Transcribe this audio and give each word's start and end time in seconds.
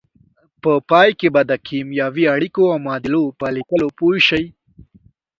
په 0.61 0.71
پای 0.89 1.09
کې 1.19 1.27
به 1.33 1.41
د 1.49 1.51
کیمیاوي 1.67 2.25
اړیکو 2.35 2.63
او 2.71 2.77
معادلو 2.85 3.23
په 3.39 3.47
لیکلو 3.57 3.87
پوه 3.97 4.17
شئ. 4.27 4.45